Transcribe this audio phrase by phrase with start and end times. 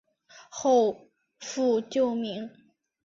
[0.49, 0.99] 后
[1.39, 2.49] 复旧名。